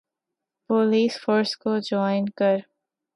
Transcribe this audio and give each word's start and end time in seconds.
police 0.69 1.13
force 1.23 1.51
کو 1.61 1.71
join 1.89 2.25
کر 2.37 2.57